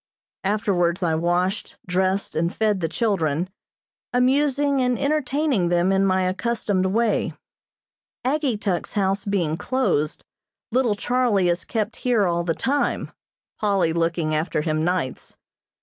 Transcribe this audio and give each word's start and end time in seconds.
Afterwards 0.43 1.03
I 1.03 1.13
washed, 1.13 1.75
dressed 1.85 2.35
and 2.35 2.51
fed 2.51 2.79
the 2.79 2.89
children, 2.89 3.51
amusing 4.11 4.81
and 4.81 4.97
entertaining 4.97 5.69
them 5.69 5.91
in 5.91 6.07
my 6.07 6.23
accustomed 6.23 6.87
way. 6.87 7.35
Ageetuk's 8.25 8.93
house 8.93 9.25
being 9.25 9.57
closed, 9.57 10.25
little 10.71 10.95
Charlie 10.95 11.49
is 11.49 11.63
kept 11.65 11.97
here 11.97 12.25
all 12.25 12.43
the 12.43 12.55
time, 12.55 13.11
Polly 13.59 13.93
looking 13.93 14.33
after 14.33 14.61
him 14.61 14.83
nights. 14.83 15.37